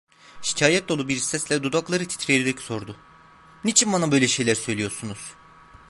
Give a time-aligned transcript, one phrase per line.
[0.41, 2.97] Şikayet dolu bir sesle, dudakları titreyerek sordu:
[3.63, 5.33] "Niçin bana böyle şeyler söylüyorsunuz?"